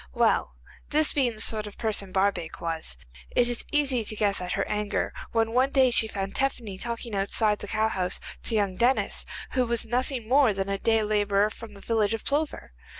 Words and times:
Well, 0.15 0.55
this 0.89 1.13
being 1.13 1.35
the 1.35 1.39
sort 1.41 1.67
of 1.67 1.77
person 1.77 2.11
Barbaik 2.11 2.59
was, 2.59 2.97
it 3.35 3.47
is 3.47 3.63
easy 3.71 4.03
to 4.05 4.15
guess 4.15 4.41
at 4.41 4.53
her 4.53 4.67
anger 4.67 5.13
when 5.31 5.51
one 5.51 5.69
day 5.69 5.91
she 5.91 6.07
found 6.07 6.33
Tephany 6.33 6.79
talking 6.79 7.13
outside 7.13 7.59
the 7.59 7.67
cowhouse 7.67 8.19
to 8.45 8.55
young 8.55 8.77
Denis, 8.77 9.27
who 9.51 9.63
was 9.63 9.85
nothing 9.85 10.27
more 10.27 10.55
than 10.55 10.69
a 10.69 10.79
day 10.79 11.03
labourer 11.03 11.51
from 11.51 11.75
the 11.75 11.81
village 11.81 12.15
of 12.15 12.25
Plover. 12.25 12.73